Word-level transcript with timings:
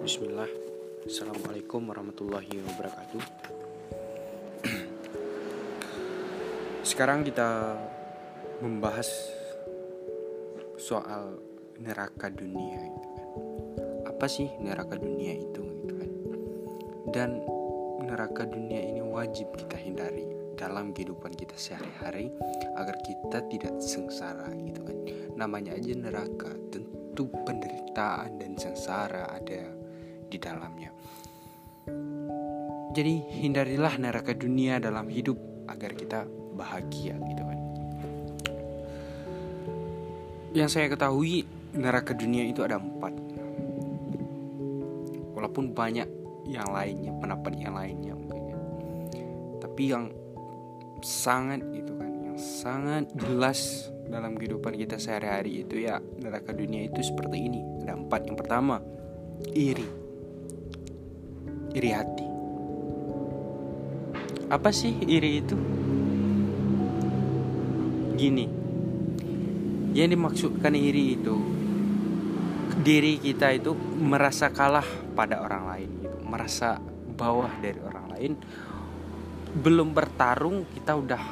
Bismillah 0.00 0.48
Assalamualaikum 1.04 1.92
warahmatullahi 1.92 2.64
wabarakatuh 2.64 3.20
Sekarang 6.88 7.20
kita 7.20 7.76
membahas 8.64 9.04
soal 10.80 11.36
neraka 11.84 12.32
dunia 12.32 12.80
gitu 12.80 13.08
kan. 13.12 13.28
Apa 14.08 14.24
sih 14.24 14.48
neraka 14.64 14.96
dunia 14.96 15.36
itu 15.36 15.68
gitu 15.84 15.92
kan? 15.92 16.10
Dan 17.12 17.30
neraka 18.00 18.48
dunia 18.48 18.80
ini 18.80 19.04
wajib 19.04 19.52
kita 19.52 19.76
hindari 19.76 20.24
dalam 20.56 20.96
kehidupan 20.96 21.36
kita 21.36 21.60
sehari-hari 21.60 22.32
agar 22.72 22.96
kita 23.04 23.44
tidak 23.52 23.76
sengsara 23.84 24.48
gitu 24.64 24.80
kan. 24.80 24.96
Namanya 25.36 25.76
aja 25.76 25.92
neraka, 25.92 26.56
tentu 26.72 27.28
penderitaan 27.44 28.40
dan 28.40 28.56
sengsara 28.56 29.28
ada 29.28 29.79
di 30.30 30.38
dalamnya. 30.38 30.94
Jadi 32.90 33.14
hindarilah 33.42 33.98
neraka 33.98 34.34
dunia 34.34 34.78
dalam 34.82 35.06
hidup 35.10 35.38
agar 35.70 35.94
kita 35.94 36.26
bahagia 36.58 37.14
gitu 37.14 37.42
kan. 37.42 37.58
Yang 40.50 40.68
saya 40.74 40.86
ketahui 40.90 41.46
neraka 41.74 42.14
dunia 42.14 42.42
itu 42.46 42.66
ada 42.66 42.82
empat. 42.82 43.14
Walaupun 45.38 45.70
banyak 45.70 46.08
yang 46.50 46.66
lainnya, 46.74 47.14
pendapat 47.22 47.52
yang 47.62 47.78
lainnya 47.78 48.12
mungkin 48.18 48.42
ya. 48.50 48.58
Tapi 49.62 49.82
yang 49.86 50.04
sangat 51.00 51.62
itu 51.70 51.94
kan, 51.94 52.10
yang 52.26 52.38
sangat 52.38 53.06
jelas 53.14 53.88
dalam 54.10 54.34
kehidupan 54.34 54.74
kita 54.74 54.98
sehari-hari 54.98 55.62
itu 55.62 55.86
ya 55.86 56.02
neraka 56.18 56.50
dunia 56.50 56.90
itu 56.90 56.98
seperti 57.06 57.46
ini. 57.46 57.62
Ada 57.86 57.94
empat. 57.94 58.20
Yang 58.26 58.36
pertama, 58.42 58.82
iri 59.54 59.99
iri 61.74 61.90
hati. 61.94 62.26
Apa 64.50 64.74
sih 64.74 64.90
iri 65.06 65.38
itu? 65.38 65.54
Gini, 68.18 68.44
yang 69.94 70.10
dimaksudkan 70.10 70.74
iri 70.74 71.16
itu 71.16 71.36
diri 72.80 73.20
kita 73.20 73.52
itu 73.54 73.76
merasa 74.00 74.50
kalah 74.50 74.86
pada 75.14 75.40
orang 75.44 75.64
lain 75.68 75.90
gitu, 76.02 76.16
merasa 76.26 76.68
bawah 77.14 77.52
dari 77.62 77.80
orang 77.80 78.06
lain. 78.16 78.32
Belum 79.50 79.90
bertarung 79.94 80.66
kita 80.74 80.98
udah 80.98 81.22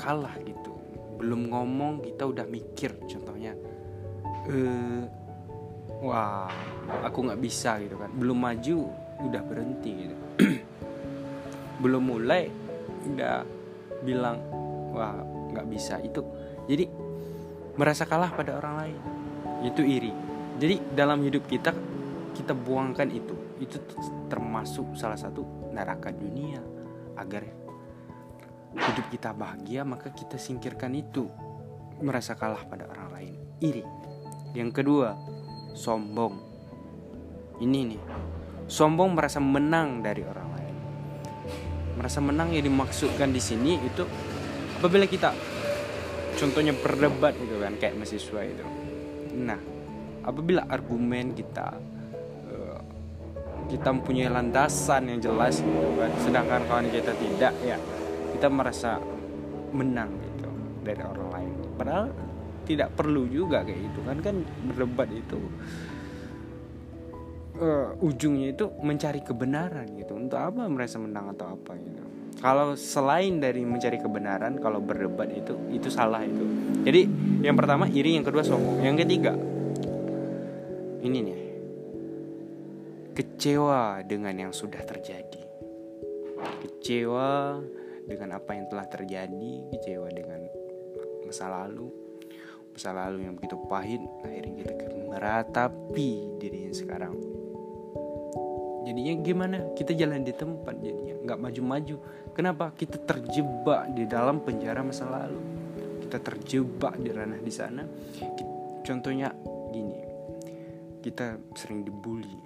kalah 0.00 0.34
gitu. 0.40 0.72
Belum 1.20 1.48
ngomong 1.52 2.04
kita 2.04 2.24
udah 2.28 2.44
mikir 2.48 2.96
contohnya. 3.08 3.52
Eh, 4.48 5.02
wah, 6.04 6.52
aku 7.04 7.18
nggak 7.24 7.40
bisa 7.40 7.80
gitu 7.80 7.96
kan. 7.96 8.12
Belum 8.12 8.36
maju 8.36 9.03
udah 9.24 9.42
berhenti 9.42 9.90
gitu. 10.04 10.16
Belum 11.82 12.02
mulai 12.04 12.48
udah 13.08 13.44
bilang 14.04 14.36
wah 14.92 15.16
nggak 15.52 15.66
bisa. 15.68 15.98
Itu 16.04 16.22
jadi 16.68 16.88
merasa 17.74 18.04
kalah 18.04 18.32
pada 18.32 18.60
orang 18.60 18.74
lain. 18.84 19.00
Itu 19.64 19.82
iri. 19.82 20.12
Jadi 20.60 20.94
dalam 20.94 21.24
hidup 21.24 21.48
kita 21.48 21.72
kita 22.36 22.52
buangkan 22.52 23.08
itu. 23.10 23.34
Itu 23.58 23.80
termasuk 24.28 24.94
salah 24.94 25.18
satu 25.18 25.72
neraka 25.72 26.12
dunia. 26.12 26.60
Agar 27.14 27.46
hidup 28.74 29.06
kita 29.08 29.30
bahagia 29.32 29.82
maka 29.86 30.12
kita 30.12 30.36
singkirkan 30.36 30.92
itu. 30.94 31.26
Merasa 32.02 32.34
kalah 32.34 32.66
pada 32.66 32.90
orang 32.90 33.08
lain. 33.14 33.34
Iri. 33.62 33.84
Yang 34.54 34.70
kedua 34.82 35.14
sombong. 35.74 36.54
Ini 37.62 37.80
nih 37.86 38.02
sombong 38.64 39.16
merasa 39.16 39.38
menang 39.40 40.00
dari 40.00 40.22
orang 40.24 40.48
lain. 40.56 40.76
Merasa 42.00 42.18
menang 42.18 42.50
yang 42.52 42.64
dimaksudkan 42.66 43.30
di 43.30 43.40
sini 43.40 43.78
itu 43.80 44.02
apabila 44.80 45.06
kita 45.06 45.30
contohnya 46.34 46.74
berdebat 46.74 47.36
gitu 47.38 47.62
kan 47.62 47.76
kayak 47.78 47.94
mahasiswa 47.96 48.40
itu. 48.42 48.64
Nah, 49.38 49.60
apabila 50.26 50.66
argumen 50.66 51.32
kita 51.32 51.78
eh, 52.50 52.80
kita 53.70 53.88
mempunyai 53.94 54.28
landasan 54.28 55.08
yang 55.08 55.20
jelas 55.22 55.62
gitu 55.62 55.88
kan, 55.96 56.10
sedangkan 56.20 56.62
kawan 56.66 56.88
kita 56.90 57.12
tidak 57.14 57.54
ya 57.62 57.78
kita 58.34 58.48
merasa 58.50 58.98
menang 59.70 60.10
gitu 60.34 60.50
dari 60.82 61.02
orang 61.02 61.28
lain. 61.30 61.52
Padahal 61.78 62.06
tidak 62.64 62.96
perlu 62.96 63.28
juga 63.28 63.60
kayak 63.62 63.80
gitu 63.92 64.00
kan 64.08 64.16
kan 64.24 64.36
berdebat 64.72 65.08
itu 65.12 65.36
uh, 67.58 67.94
ujungnya 68.02 68.54
itu 68.54 68.70
mencari 68.82 69.20
kebenaran 69.22 69.86
gitu. 69.98 70.14
Untuk 70.14 70.38
apa 70.38 70.66
merasa 70.66 70.98
menang 70.98 71.34
atau 71.34 71.54
apa 71.54 71.78
gitu. 71.78 72.02
Kalau 72.42 72.74
selain 72.74 73.38
dari 73.38 73.62
mencari 73.62 73.96
kebenaran 73.96 74.58
kalau 74.58 74.82
berdebat 74.82 75.30
itu 75.30 75.54
itu 75.70 75.88
salah 75.88 76.20
itu. 76.26 76.44
Jadi 76.82 77.06
yang 77.46 77.54
pertama 77.54 77.86
iri 77.86 78.18
yang 78.18 78.26
kedua 78.26 78.42
sombong. 78.42 78.82
Yang 78.82 79.06
ketiga 79.06 79.32
ini 81.04 81.18
nih. 81.20 81.40
Kecewa 83.14 84.02
dengan 84.02 84.34
yang 84.34 84.52
sudah 84.52 84.82
terjadi. 84.82 85.42
Kecewa 86.66 87.62
dengan 88.04 88.36
apa 88.36 88.50
yang 88.58 88.66
telah 88.66 88.86
terjadi. 88.90 89.52
Kecewa 89.70 90.08
dengan 90.10 90.40
masa 91.22 91.46
lalu. 91.46 91.88
Masa 92.74 92.90
lalu 92.90 93.22
yang 93.22 93.38
begitu 93.38 93.54
pahit 93.70 94.02
akhirnya 94.26 94.66
kita 94.66 94.90
meratapi 95.06 96.42
dirinya 96.42 96.74
sekarang 96.74 97.14
jadinya 98.84 99.12
gimana? 99.24 99.56
Kita 99.72 99.96
jalan 99.96 100.22
di 100.22 100.32
tempat 100.36 100.76
jadinya 100.78 101.14
nggak 101.24 101.40
maju-maju. 101.40 101.96
Kenapa? 102.36 102.70
Kita 102.76 103.00
terjebak 103.00 103.96
di 103.96 104.04
dalam 104.04 104.44
penjara 104.44 104.84
masa 104.84 105.08
lalu. 105.08 105.40
Kita 106.04 106.20
terjebak 106.20 107.00
di 107.00 107.10
ranah 107.10 107.40
di 107.40 107.52
sana. 107.52 107.82
Contohnya 108.84 109.32
gini. 109.72 109.98
Kita 111.00 111.36
sering 111.56 111.84
dibully 111.84 112.36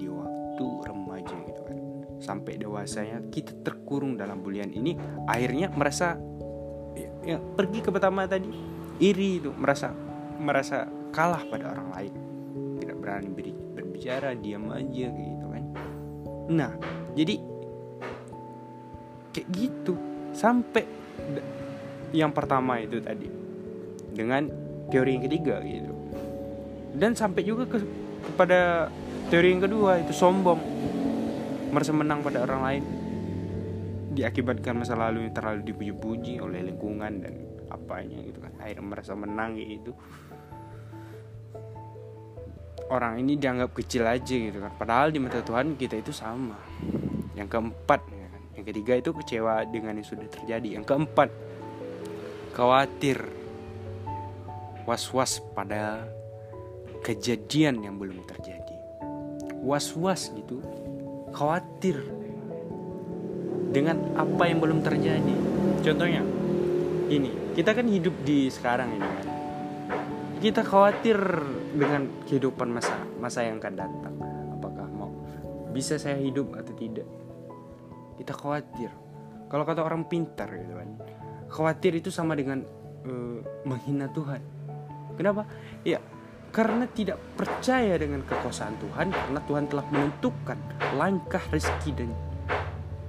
di 0.00 0.08
waktu 0.08 0.66
remaja 0.88 1.36
gitu 1.44 1.62
kan. 1.68 1.78
Sampai 2.22 2.56
dewasanya 2.56 3.20
kita 3.28 3.52
terkurung 3.60 4.16
dalam 4.16 4.40
bulian 4.40 4.70
ini 4.72 4.94
akhirnya 5.26 5.68
merasa 5.74 6.16
ya, 6.96 7.36
ya 7.36 7.38
pergi 7.38 7.84
ke 7.84 7.92
pertama 7.92 8.24
tadi. 8.24 8.48
Iri 9.02 9.42
itu 9.42 9.50
merasa 9.52 9.90
merasa 10.38 10.86
kalah 11.12 11.44
pada 11.50 11.72
orang 11.72 11.88
lain. 11.92 12.14
Tidak 12.80 12.96
berani 12.96 13.28
berbicara 13.74 14.34
diam 14.38 14.70
aja 14.70 15.08
gitu 15.10 15.41
Nah, 16.50 16.72
jadi 17.14 17.38
kayak 19.32 19.48
gitu 19.52 19.94
sampai 20.32 20.84
yang 22.12 22.32
pertama 22.34 22.80
itu 22.80 23.00
tadi 23.00 23.28
dengan 24.12 24.48
teori 24.88 25.10
yang 25.16 25.24
ketiga 25.24 25.62
gitu. 25.62 25.92
Dan 26.92 27.16
sampai 27.16 27.42
juga 27.46 27.64
ke 27.64 27.78
kepada 28.32 28.92
teori 29.32 29.48
yang 29.54 29.62
kedua 29.64 30.02
itu 30.02 30.12
sombong. 30.12 30.60
Merasa 31.72 31.92
menang 31.96 32.20
pada 32.20 32.44
orang 32.44 32.60
lain 32.60 32.84
diakibatkan 34.12 34.76
masa 34.76 34.92
lalu 34.92 35.24
yang 35.24 35.32
terlalu 35.32 35.72
dipuji-puji 35.72 36.36
oleh 36.36 36.60
lingkungan 36.68 37.24
dan 37.24 37.34
apanya 37.72 38.20
gitu 38.20 38.44
kan 38.44 38.52
akhirnya 38.60 38.84
merasa 38.84 39.16
menang 39.16 39.56
gitu 39.56 39.96
orang 42.90 43.20
ini 43.22 43.38
dianggap 43.38 43.70
kecil 43.76 44.08
aja 44.08 44.34
gitu 44.34 44.58
kan. 44.58 44.72
Padahal 44.74 45.12
di 45.12 45.18
mata 45.22 45.44
Tuhan 45.44 45.78
kita 45.78 46.00
itu 46.00 46.10
sama. 46.10 46.58
Yang 47.36 47.48
keempat 47.58 48.00
ya 48.10 48.26
kan? 48.32 48.42
yang 48.58 48.64
ketiga 48.66 48.92
itu 48.98 49.10
kecewa 49.14 49.54
dengan 49.68 50.00
yang 50.00 50.06
sudah 50.06 50.26
terjadi. 50.26 50.68
Yang 50.80 50.84
keempat 50.88 51.28
khawatir 52.56 53.18
was-was 54.88 55.38
pada 55.54 56.06
kejadian 57.06 57.82
yang 57.84 58.00
belum 58.00 58.22
terjadi. 58.26 58.76
Was-was 59.62 60.34
gitu 60.34 60.58
khawatir 61.30 62.02
dengan 63.70 64.16
apa 64.18 64.48
yang 64.50 64.58
belum 64.58 64.82
terjadi. 64.82 65.34
Contohnya 65.82 66.22
ini 67.12 67.30
kita 67.52 67.76
kan 67.76 67.86
hidup 67.88 68.14
di 68.24 68.48
sekarang 68.48 68.96
ini 68.96 69.04
kan 69.04 69.41
kita 70.42 70.66
khawatir 70.66 71.14
dengan 71.70 72.26
kehidupan 72.26 72.66
masa 72.66 72.98
masa 73.22 73.46
yang 73.46 73.62
akan 73.62 73.74
datang. 73.78 74.14
Apakah 74.58 74.90
mau 74.90 75.14
bisa 75.70 76.02
saya 76.02 76.18
hidup 76.18 76.58
atau 76.58 76.74
tidak? 76.74 77.06
Kita 78.18 78.34
khawatir. 78.34 78.90
Kalau 79.46 79.62
kata 79.62 79.86
orang 79.86 80.10
pintar 80.10 80.50
gitu 80.50 80.74
kan 80.74 80.90
khawatir 81.52 82.00
itu 82.00 82.08
sama 82.08 82.32
dengan 82.32 82.64
uh, 83.04 83.38
menghina 83.68 84.08
Tuhan. 84.10 84.40
Kenapa? 85.14 85.44
Ya 85.84 86.00
karena 86.52 86.84
tidak 86.90 87.16
percaya 87.36 87.96
dengan 87.96 88.24
kekuasaan 88.24 88.76
Tuhan 88.80 89.08
karena 89.12 89.40
Tuhan 89.46 89.64
telah 89.70 89.86
menentukan 89.88 90.58
langkah 90.96 91.40
rezeki 91.52 91.90
dan 91.96 92.10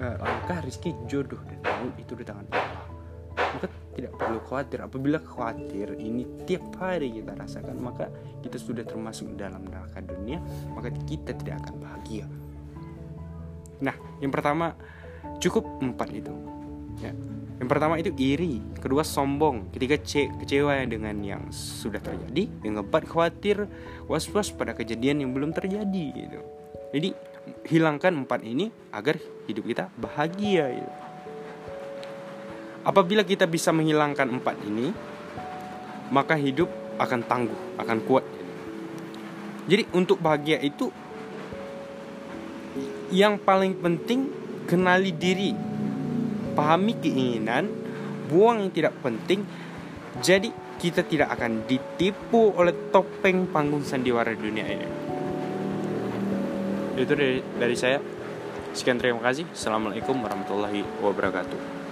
uh, 0.03 0.15
langkah 0.19 0.62
rezeki 0.62 0.91
jodoh 1.09 1.39
dan 1.47 1.59
tahun 1.63 1.91
itu 1.97 2.13
di 2.13 2.24
tangan 2.27 2.45
Allah. 2.51 2.83
Maka 3.33 3.68
tidak 3.94 4.18
perlu 4.18 4.42
khawatir 4.44 4.81
apabila 4.81 5.22
khawatir 5.22 5.94
ini 5.98 6.25
tiap 6.50 6.66
hari 6.81 7.13
kita 7.13 7.34
rasakan 7.38 7.78
maka 7.80 8.10
kita 8.42 8.57
sudah 8.57 8.84
termasuk 8.84 9.34
dalam 9.38 9.63
neraka 9.66 10.01
dunia 10.01 10.42
maka 10.74 10.90
kita 11.06 11.38
tidak 11.38 11.63
akan 11.66 11.75
bahagia 11.80 12.25
nah 13.80 13.95
yang 14.19 14.34
pertama 14.34 14.74
cukup 15.40 15.66
empat 15.81 16.10
itu 16.12 16.34
ya 17.01 17.13
yang 17.62 17.72
pertama 17.72 17.95
itu 17.95 18.12
iri, 18.19 18.60
kedua 18.75 19.07
sombong, 19.07 19.72
ketiga 19.72 19.95
kecewa 20.36 20.84
dengan 20.84 21.16
yang 21.24 21.48
sudah 21.48 22.04
terjadi, 22.04 22.51
yang 22.60 22.84
keempat 22.84 23.07
khawatir, 23.07 23.72
was-was 24.12 24.51
pada 24.51 24.75
kejadian 24.75 25.24
yang 25.24 25.31
belum 25.31 25.56
terjadi 25.56 26.06
gitu. 26.12 26.44
Jadi 26.92 27.10
hilangkan 27.72 28.28
empat 28.28 28.44
ini 28.44 28.68
agar 28.92 29.16
hidup 29.48 29.63
kita 29.63 29.88
bahagia 29.95 30.75
gitu. 30.75 30.92
Apabila 32.83 33.24
kita 33.24 33.47
bisa 33.47 33.71
menghilangkan 33.71 34.27
empat 34.27 34.59
ini, 34.68 34.91
maka 36.12 36.35
hidup 36.35 36.68
akan 37.00 37.24
tangguh, 37.24 37.59
akan 37.80 37.97
kuat. 38.03 38.25
Jadi 39.63 39.88
untuk 39.95 40.19
bahagia 40.19 40.59
itu 40.59 40.91
yang 43.15 43.39
paling 43.39 43.80
penting 43.80 44.27
kenali 44.68 45.15
diri, 45.15 45.56
pahami 46.59 47.00
keinginan, 47.00 47.71
buang 48.27 48.68
yang 48.68 48.71
tidak 48.75 48.94
penting. 49.00 49.47
Jadi 50.19 50.51
kita 50.77 51.07
tidak 51.07 51.31
akan 51.39 51.63
ditipu 51.63 52.51
oleh 52.59 52.91
topeng 52.91 53.47
panggung 53.47 53.88
sandiwara 53.88 54.35
dunia 54.35 54.68
ini. 54.68 54.88
Itu 57.00 57.15
dari, 57.15 57.39
dari 57.56 57.75
saya. 57.80 58.03
Sekian 58.75 59.00
terima 59.00 59.24
kasih. 59.24 59.47
Assalamualaikum 59.53 60.19
warahmatullahi 60.19 60.83
wabarakatuh. 61.00 61.82